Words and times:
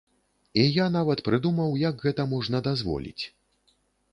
І 0.61 0.63
я 0.83 0.87
нават 0.95 1.21
прыдумаў, 1.27 1.77
як 1.83 1.95
гэта 2.07 2.25
можна 2.33 2.63
дазволіць. 2.69 3.23